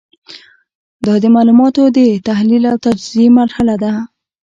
[1.05, 3.91] دا د معلوماتو د تحلیل او تجزیې مرحله ده.